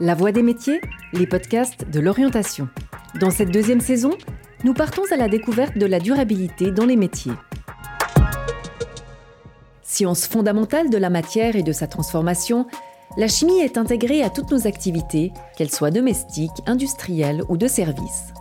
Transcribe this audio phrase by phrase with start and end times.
[0.00, 0.80] La Voix des métiers,
[1.12, 2.68] les podcasts de l'orientation.
[3.20, 4.10] Dans cette deuxième saison,
[4.64, 7.34] nous partons à la découverte de la durabilité dans les métiers.
[9.84, 12.66] Science fondamentale de la matière et de sa transformation,
[13.16, 18.34] la chimie est intégrée à toutes nos activités, qu'elles soient domestiques, industrielles ou de services.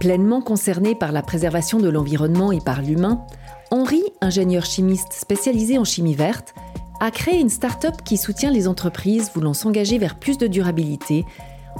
[0.00, 3.24] Pleinement concerné par la préservation de l'environnement et par l'humain,
[3.70, 6.52] Henri, ingénieur chimiste spécialisé en chimie verte,
[7.00, 11.24] a créé une start-up qui soutient les entreprises voulant s'engager vers plus de durabilité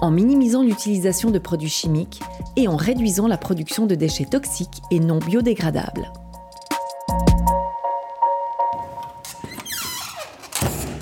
[0.01, 2.21] en minimisant l'utilisation de produits chimiques
[2.57, 6.13] et en réduisant la production de déchets toxiques et non biodégradables.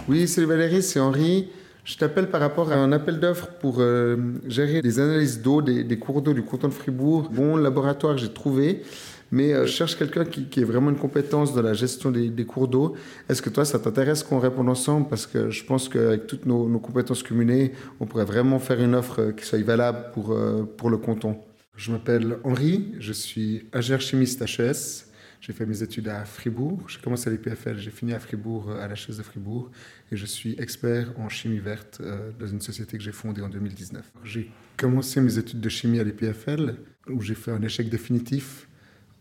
[0.09, 1.51] Oui, salut Valérie, c'est Henri.
[1.85, 4.17] Je t'appelle par rapport à un appel d'offres pour euh,
[4.49, 7.29] gérer les analyses d'eau des, des, cours d'eau du canton de Fribourg.
[7.31, 8.83] Bon laboratoire j'ai trouvé.
[9.31, 12.69] Mais euh, je cherche quelqu'un qui, ait vraiment une compétence dans la gestion des, cours
[12.69, 12.95] d'eau.
[13.29, 15.09] Est-ce que toi, ça t'intéresse qu'on réponde ensemble?
[15.09, 19.21] Parce que je pense qu'avec toutes nos, compétences cumulées, on pourrait vraiment faire une offre
[19.21, 21.39] euh, qui soit valable pour, euh, pour le canton.
[21.77, 25.07] Je m'appelle Henri, je suis ingénieur chimiste HES.
[25.41, 26.81] J'ai fait mes études à Fribourg.
[26.89, 29.71] J'ai commencé à l'IPFL, j'ai fini à Fribourg, à la chaise de Fribourg.
[30.11, 33.49] Et je suis expert en chimie verte euh, dans une société que j'ai fondée en
[33.49, 34.11] 2019.
[34.25, 36.77] J'ai commencé mes études de chimie à l'IPFL,
[37.11, 38.69] où j'ai fait un échec définitif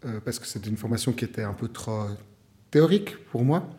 [0.05, 2.05] euh, parce que c'était une formation qui était un peu trop
[2.71, 3.69] théorique pour moi.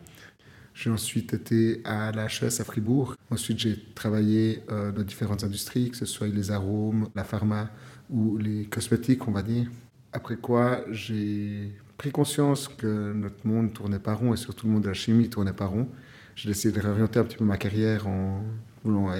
[0.73, 3.15] J'ai ensuite été à la HES à Fribourg.
[3.31, 7.69] Ensuite, j'ai travaillé euh, dans différentes industries, que ce soit les arômes, la pharma
[8.09, 9.67] ou les cosmétiques, on va dire.
[10.13, 14.83] Après quoi, j'ai pris conscience que notre monde tournait pas rond et surtout le monde
[14.83, 15.87] de la chimie tournait pas rond.
[16.35, 18.43] J'ai décidé de réorienter un petit peu ma carrière en
[18.83, 19.11] voulant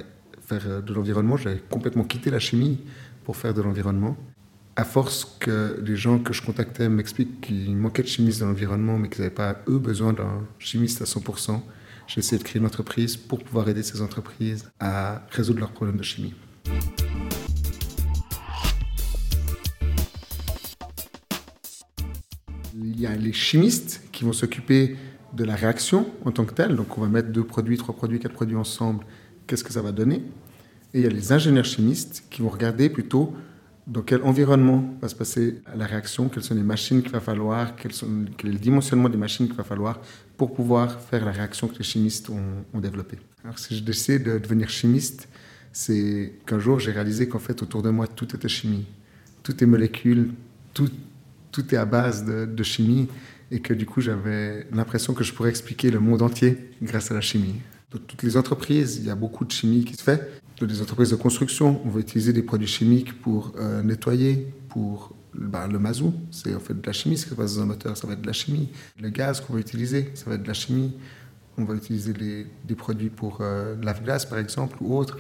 [0.42, 1.38] faire de l'environnement.
[1.38, 2.80] J'avais complètement quitté la chimie
[3.23, 4.16] pour faire de l'environnement
[4.78, 9.00] à force que les gens que je contactais m'expliquent qu'il manquait de chimistes dans l'environnement,
[9.00, 11.59] mais qu'ils n'avaient pas, eux, besoin d'un chimiste à 100%,
[12.06, 15.98] j'ai essayé de créer une entreprise pour pouvoir aider ces entreprises à résoudre leurs problèmes
[15.98, 16.36] de chimie.
[22.76, 24.95] Il y a les chimistes qui vont s'occuper
[25.33, 26.76] de la réaction en tant que telle.
[26.76, 29.08] Donc on va mettre deux produits, trois produits, quatre produits ensemble.
[29.48, 30.21] Qu'est-ce que ça va donner?
[30.93, 33.33] Et il y a les ingénieurs chimistes qui vont regarder plutôt
[33.87, 37.75] dans quel environnement va se passer la réaction, quelles sont les machines qu'il va falloir,
[37.77, 40.02] quel, sont, quel est le dimensionnement des machines qu'il va falloir
[40.36, 43.17] pour pouvoir faire la réaction que les chimistes ont, développée?
[43.45, 45.30] Alors si je décide de devenir chimiste,
[45.71, 48.86] c'est qu'un jour j'ai réalisé qu'en fait autour de moi tout était chimie,
[49.42, 50.31] tout est molécules,
[50.73, 50.89] tout,
[51.54, 53.08] tout est à base de chimie
[53.52, 57.14] et que du coup j'avais l'impression que je pourrais expliquer le monde entier grâce à
[57.14, 57.55] la chimie.
[57.89, 60.42] Dans toutes les entreprises, il y a beaucoup de chimie qui se fait.
[60.59, 65.15] Dans les entreprises de construction, on va utiliser des produits chimiques pour euh, nettoyer, pour
[65.33, 67.67] ben, le mazout, c'est en fait de la chimie, ce qui se passe dans un
[67.67, 68.70] moteur, ça va être de la chimie.
[68.99, 70.98] Le gaz qu'on va utiliser, ça va être de la chimie.
[71.58, 75.17] On va utiliser des produits pour euh, lave-glace, par exemple, ou autre.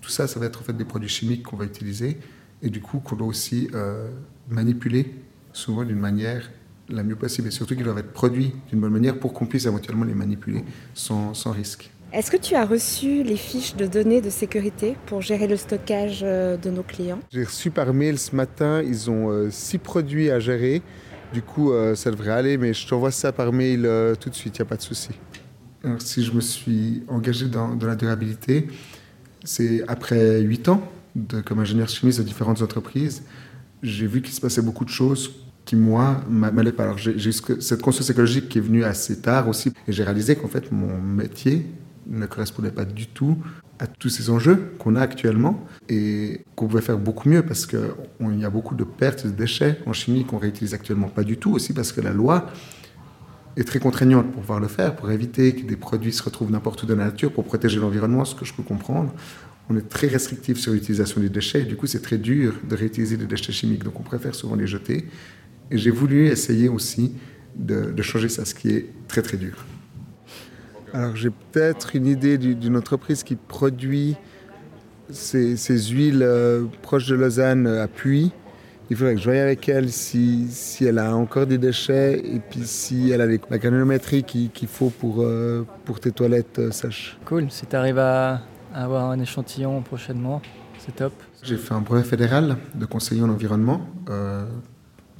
[0.00, 2.18] Tout ça, ça va être en fait des produits chimiques qu'on va utiliser
[2.62, 4.08] et du coup qu'on doit aussi euh,
[4.48, 5.16] manipuler,
[5.52, 6.48] souvent d'une manière
[6.88, 9.66] la mieux possible, et surtout qu'ils doivent être produits d'une bonne manière pour qu'on puisse
[9.66, 10.62] éventuellement les manipuler
[10.94, 11.90] sans risque.
[12.14, 16.20] Est-ce que tu as reçu les fiches de données de sécurité pour gérer le stockage
[16.22, 17.18] euh, de nos clients?
[17.32, 20.80] J'ai reçu par mail ce matin, ils ont euh, six produits à gérer.
[21.32, 24.34] Du coup, euh, ça devrait aller, mais je t'envoie ça par mail euh, tout de
[24.36, 25.08] suite, il n'y a pas de souci.
[25.82, 28.68] Alors, si je me suis engagé dans, dans la durabilité,
[29.42, 33.24] c'est après huit ans de, comme ingénieur chimiste de différentes entreprises,
[33.82, 35.32] j'ai vu qu'il se passait beaucoup de choses
[35.64, 36.84] qui, moi, m'allaient pas.
[36.84, 40.36] Alors, j'ai eu cette conscience écologique qui est venue assez tard aussi, et j'ai réalisé
[40.36, 41.66] qu'en fait, mon métier
[42.06, 43.38] ne correspondait pas du tout
[43.78, 47.80] à tous ces enjeux qu'on a actuellement et qu'on pouvait faire beaucoup mieux parce qu'il
[48.38, 51.52] y a beaucoup de pertes de déchets en chimie qu'on réutilise actuellement pas du tout
[51.52, 52.46] aussi parce que la loi
[53.56, 56.82] est très contraignante pour pouvoir le faire, pour éviter que des produits se retrouvent n'importe
[56.82, 59.12] où dans la nature, pour protéger l'environnement, ce que je peux comprendre.
[59.70, 62.76] On est très restrictif sur l'utilisation des déchets et du coup c'est très dur de
[62.76, 65.06] réutiliser des déchets chimiques, donc on préfère souvent les jeter.
[65.70, 67.14] Et j'ai voulu essayer aussi
[67.56, 69.64] de, de changer ça, ce qui est très très dur.
[70.94, 74.16] Alors j'ai peut-être une idée d'une entreprise qui produit
[75.10, 78.32] ces, ces huiles euh, proches de Lausanne à Puy.
[78.90, 82.38] Il faudrait que je voie avec elle si, si, elle a encore des déchets et
[82.38, 86.60] puis si elle a les, la granulométrie qu'il qu faut pour, euh, pour tes toilettes
[86.60, 87.18] euh, sèches.
[87.24, 88.42] Cool, si tu arrives à,
[88.72, 90.42] à, avoir un échantillon prochainement,
[90.78, 91.12] c'est top.
[91.42, 93.80] J'ai fait un brevet fédéral de conseiller en environnement
[94.10, 94.46] euh,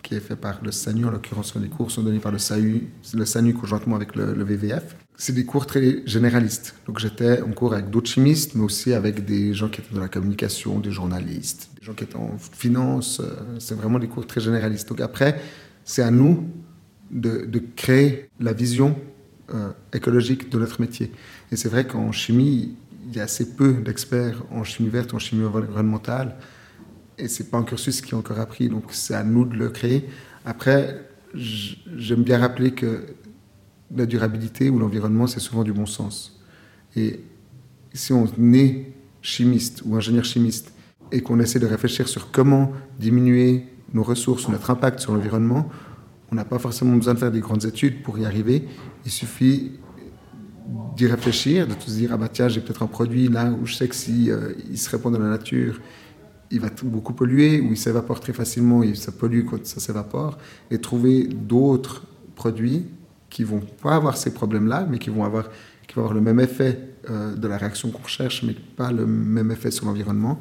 [0.05, 2.89] qui est fait par le SANU, en l'occurrence les cours sont donnés par le SANU,
[3.15, 6.75] le SANU conjointement avec le, VVF c'est des cours très généralistes.
[6.87, 10.01] Donc j'étais en cours avec d'autres chimistes, mais aussi avec des gens qui étaient dans
[10.01, 13.23] la communication, des journalistes, des gens qui étaient en finance.
[13.61, 14.89] C'est vraiment des cours très généralistes.
[14.89, 15.41] Donc après,
[15.85, 16.49] c'est à nous
[17.13, 18.97] de, de, créer la vision
[19.55, 21.13] euh, écologique de notre métier.
[21.53, 22.75] Et c'est vrai qu'en chimie,
[23.07, 26.35] il y a assez peu d'experts en chimie verte, en chimie environnementale,
[27.19, 29.69] et c'est pas un cursus qui est encore appris, donc c'est à nous de le
[29.69, 30.09] créer.
[30.45, 33.07] Après, j'aime bien rappeler que
[33.95, 36.41] la durabilité ou l'environnement, c'est souvent du bon sens.
[36.97, 37.21] Et
[37.93, 40.73] si on est chimiste ou ingénieur chimiste
[41.13, 45.69] et qu'on essaie de réfléchir sur comment diminuer nos ressources ou notre impact sur l'environnement,
[46.33, 48.65] on n'a pas forcément besoin de faire des grandes études pour y arriver.
[49.05, 49.73] Il suffit
[50.97, 53.75] d'y réfléchir, de se dire ah bah tiens j'ai peut-être un produit là où je
[53.75, 55.81] sais que si euh, se répand dans la nature,
[56.55, 60.39] il va beaucoup polluer ou il s'évapore très facilement et ça pollue quand ça s'évapore
[60.71, 62.05] et trouver d'autres
[62.37, 62.87] produits
[63.29, 65.49] qui vont pas avoir ces problèmes-là mais qui vont avoir
[65.89, 66.79] qui vont avoir le même effet
[67.11, 70.41] euh, de la réaction qu'on recherche mais pas le même effet sur l'environnement.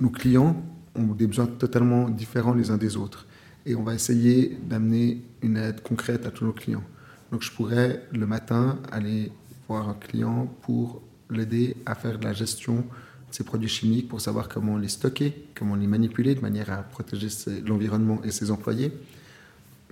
[0.00, 0.56] Nos clients
[0.94, 3.26] ont des besoins totalement différents les uns des autres
[3.66, 6.84] et on va essayer d'amener une aide concrète à tous nos clients.
[7.32, 9.32] Donc je pourrais le matin aller
[9.70, 11.00] voir un client pour
[11.30, 15.46] l'aider à faire de la gestion de ses produits chimiques, pour savoir comment les stocker,
[15.54, 17.28] comment les manipuler de manière à protéger
[17.64, 18.90] l'environnement et ses employés.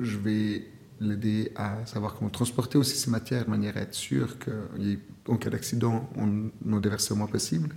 [0.01, 0.67] Je vais
[1.01, 5.51] l'aider à savoir comment transporter aussi ces matières de manière à être sûr qu'en cas
[5.51, 7.71] d'accident, on en déverse le moins possible.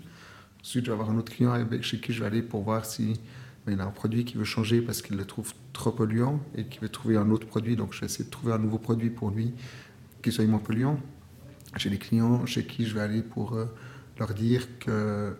[0.61, 3.19] Ensuite, je vais avoir un autre client chez qui je vais aller pour voir si
[3.67, 6.79] il a un produit qui veut changer parce qu'il le trouve trop polluant et qui
[6.79, 7.75] veut trouver un autre produit.
[7.75, 9.53] Donc, je vais essayer de trouver un nouveau produit pour lui
[10.23, 10.99] qui soit moins polluant.
[11.77, 13.65] J'ai des clients chez qui je vais aller pour euh,
[14.19, 15.35] leur dire que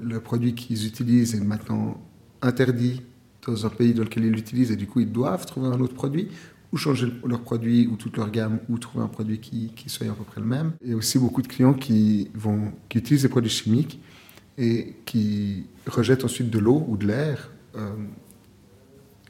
[0.00, 2.02] le produit qu'ils utilisent est maintenant
[2.42, 3.02] interdit
[3.46, 5.94] dans un pays dans lequel ils l'utilisent et du coup ils doivent trouver un autre
[5.94, 6.28] produit
[6.72, 10.12] ou changer leur produit ou toute leur gamme ou trouver un produit qui, soit à
[10.12, 10.72] peu près le même.
[10.84, 14.00] Et aussi beaucoup de clients qui, vont, qui utilisent des produits chimiques
[14.58, 17.50] et qui rejettent ensuite de l'eau ou de l'air.
[17.76, 17.94] Euh,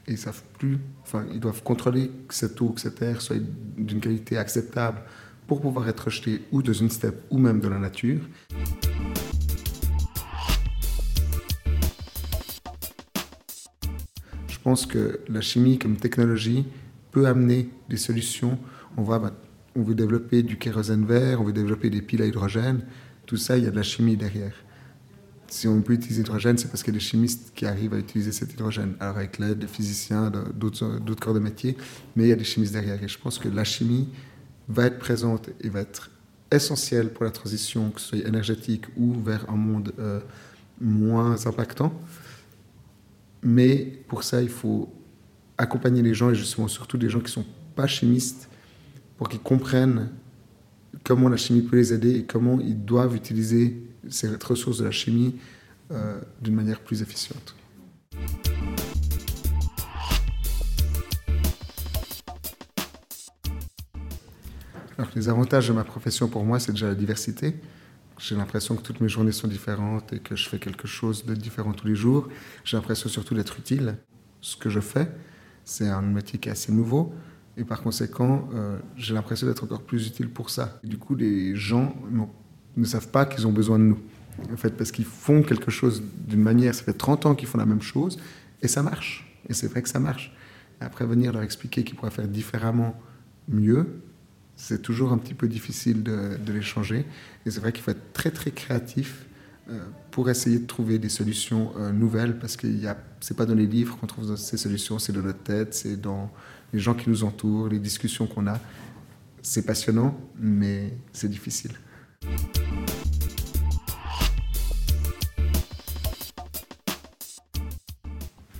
[0.07, 3.37] et ils savent plus, enfin, ils doivent contrôler que cette eau, que cet air soit
[3.77, 5.01] d'une qualité acceptable
[5.47, 8.19] pour pouvoir être rejeté ou dans une steppe ou même dans la nature.
[14.47, 16.65] Je pense que la chimie comme technologie
[17.11, 18.59] peut amener des solutions.
[18.97, 19.31] On voit,
[19.75, 22.81] on veut développer du kérosène vert, on veut développer des piles à hydrogène.
[23.25, 24.53] Tout ça, il y a de la chimie derrière
[25.49, 27.97] si on peut utiliser l'hydrogène, c'est parce qu'il y a des chimistes qui arrivent à
[27.97, 28.95] utiliser cet hydrogène.
[28.99, 31.77] Alors avec l'aide des physiciens, d'autres corps de métier,
[32.15, 33.01] mais il y a des chimistes derrière.
[33.01, 34.09] Et je pense que la chimie
[34.67, 36.09] va être présente et va être
[36.51, 40.19] essentielle pour la transition, que ce soit énergétique ou vers un monde euh,
[40.79, 41.93] moins impactant.
[43.41, 44.93] Mais pour ça, il faut
[45.57, 48.49] accompagner les gens, et justement surtout des gens qui ne sont pas chimistes,
[49.17, 50.09] pour qu'ils comprennent
[51.03, 54.91] comment la chimie peut les aider et comment ils doivent utiliser cette ressource de la
[54.91, 55.35] chimie
[55.91, 57.55] euh, d'une manière plus efficiente.
[64.97, 67.55] Alors, les avantages de ma profession pour moi, c'est déjà la diversité.
[68.17, 71.35] J'ai l'impression que toutes mes journées sont différentes et que je fais quelque chose de
[71.35, 72.27] différent tous les jours.
[72.63, 73.97] J'ai l'impression surtout d'être utile.
[74.41, 75.07] Ce que je fais,
[75.63, 77.13] c'est un métier qui est assez nouveau.
[77.57, 80.79] Et par conséquent, euh, j'ai l'impression d'être encore plus utile pour ça.
[80.83, 81.95] du coup, les gens
[82.75, 83.99] ne savent pas qu'ils ont besoin de nous.
[84.51, 87.59] En fait, parce qu'ils font quelque chose d'une manière, ça fait 30 ans qu'ils font
[87.59, 88.17] la même chose,
[88.63, 89.39] et ça marche.
[89.47, 90.35] Et c'est vrai que ça marche.
[90.79, 92.99] après, venir leur expliquer qu'ils pourraient faire différemment,
[93.47, 94.01] mieux,
[94.57, 97.05] c'est toujours un petit peu difficile de, les changer.
[97.45, 99.25] Et c'est vrai qu'il faut être très, très créatif
[99.69, 99.79] euh,
[100.11, 102.73] pour essayer de trouver des solutions euh, nouvelles, parce que ce
[103.33, 106.31] n'est pas dans les livres qu'on trouve ces solutions, c'est dans notre tête, c'est dans
[106.73, 108.59] les gens qui nous entourent, les discussions qu'on a.
[109.41, 111.71] C'est passionnant, mais c'est difficile.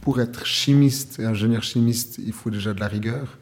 [0.07, 3.37] pour être chimiste et ingénieur chimiste, il faut déjà de la rigueur.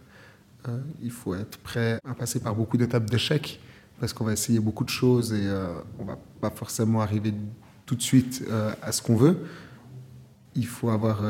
[0.67, 3.60] Euh, il faut être prêt à passer par beaucoup d'étapes d'échec
[4.00, 7.34] parce qu'on va essayer beaucoup de choses et euh, on va pas forcément arriver
[7.86, 9.38] tout de suite euh, à ce qu'on veut.
[10.55, 11.22] Il faut avoir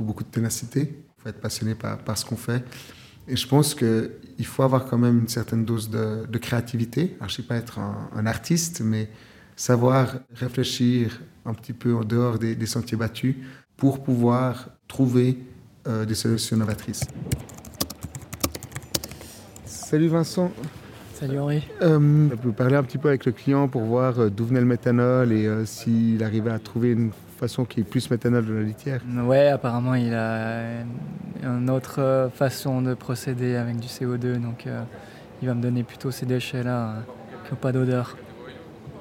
[0.00, 2.64] beaucoup de ténacité, il faut être passionné par, ce qu'on fait.
[3.28, 7.16] Et je pense qu'il faut avoir quand même une certaine dose de, créativité.
[7.20, 9.08] Je ne sais pas être un, artiste, mais
[9.54, 13.36] savoir réfléchir un petit peu en dehors des sentiers battus
[13.82, 15.38] pour pouvoir trouver
[15.88, 17.04] euh, des solutions novatrices.
[19.92, 20.50] Salut Vincent.
[21.12, 21.68] Salut Henri.
[21.82, 24.60] Euh, on peut parler un petit peu avec le client pour voir euh, d'où venait
[24.60, 28.62] le méthanol et s'il arrivait à trouver une façon qui est plus méthanol de la
[28.62, 29.02] litière.
[29.26, 30.80] Ouais, apparemment il a
[31.42, 34.66] une autre façon de procéder avec du CO2, donc
[35.42, 37.02] il va me donner plutôt ces déchets-là
[37.44, 38.16] qui n'ont pas d'odeur.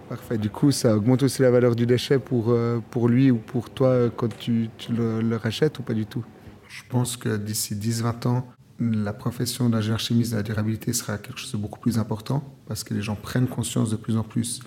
[0.10, 0.38] Parfait.
[0.38, 3.70] Du coup, ça augmente aussi la valeur du déchet pour, euh, pour lui ou pour
[3.70, 6.26] toi quand tu, tu le, rachètes ou pas du tout?
[6.68, 8.46] Je pense que d'ici 10-20 ans,
[8.82, 12.84] la profession d'ingénieur chimiste de la durabilité sera quelque chose de beaucoup plus important parce
[12.84, 14.60] que les gens prennent conscience de plus en plus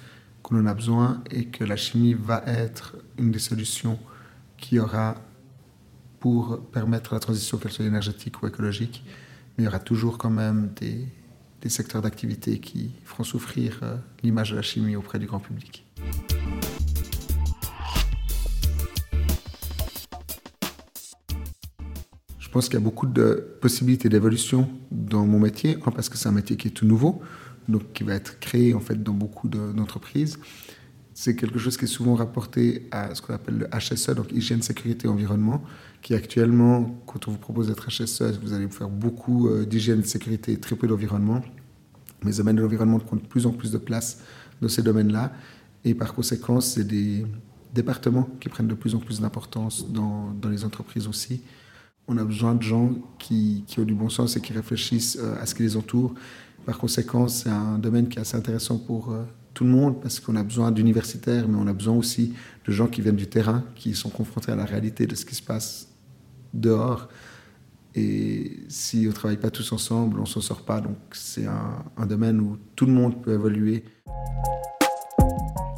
[0.43, 3.99] qu'on en a besoin et que la chimie va être une des solutions
[4.57, 5.17] qui aura
[6.21, 9.05] pour permettre la transition, qu'elle soit énergétique ou écologique.
[9.59, 11.09] Mais il y aura toujours quand même des,
[11.61, 15.85] des secteurs d'activité qui feront souffrir euh, l'image de la chimie auprès du grand public.
[22.55, 26.33] Pense qu'il y a beaucoup de possibilités d'évolution dans mon métier, parce que c'est un
[26.33, 27.21] métier qui est tout nouveau,
[27.69, 30.39] donc qui va être créé en fait dans beaucoup d'entreprises
[31.15, 34.63] c'est quelque chose qui est souvent rapporté à ce qu'on appelle le HSE, donc hygiène,
[34.63, 35.63] sécurité, environnement,
[36.03, 40.59] qui actuellement, quand on vous propose d'être HSE, vous allez faire beaucoup euh, d'hygiène, sécurité,
[40.59, 41.41] très peu d'environnement.
[42.23, 44.23] Mais les domaines de l'environnement prennent de plus en plus de place
[44.61, 45.33] dans ces domaines-là.
[45.85, 47.25] Et par conséquent, c'est des
[47.73, 51.43] départements qui prennent de plus en plus d'importance dans, les entreprises aussi.
[52.07, 55.47] On a besoin de gens qui, ont du bon sens et qui réfléchissent euh, à
[55.47, 56.15] ce qui les entoure.
[56.67, 60.21] Par conséquent, c'est un domaine qui est assez intéressant pour euh, tout le monde parce
[60.21, 62.35] qu'on a besoin d'universitaires, mais on a besoin aussi
[62.67, 65.35] de gens qui viennent du terrain, qui sont confrontés à la réalité de ce qui
[65.35, 65.89] se passe
[66.53, 67.09] dehors.
[67.95, 70.81] Et si on ne travaille pas tous ensemble, on ne s'en sort pas.
[70.81, 73.85] Donc c'est un domaine où tout le monde peut évoluer.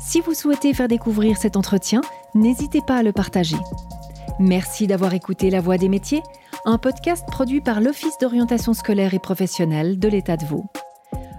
[0.01, 2.01] Si vous souhaitez faire découvrir cet entretien,
[2.35, 3.57] n'hésitez pas à le partager.
[4.39, 6.23] Merci d'avoir écouté La Voix des métiers,
[6.67, 10.67] un podcast produit par l'Office d'orientation scolaire et professionnelle de l'État de Vaud.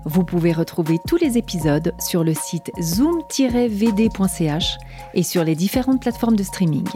[0.05, 4.77] Vous pouvez retrouver tous les épisodes sur le site zoom-vd.ch
[5.13, 6.87] et sur les différentes plateformes de streaming.